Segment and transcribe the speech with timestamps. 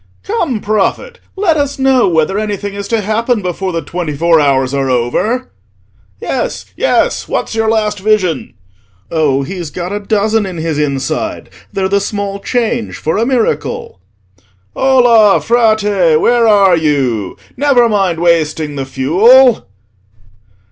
[0.23, 4.73] "Come Prophet, let us know whether anything is to happen before the twenty four hours
[4.73, 5.51] are over!"
[6.19, 8.55] "Yes, yes, what's your last vision?"
[9.11, 13.99] "Oh, he's got a dozen in his inside; they're the small change for a miracle!"
[14.75, 17.37] "Ola, Frate, where are you?
[17.55, 19.67] Never mind wasting the fuel!"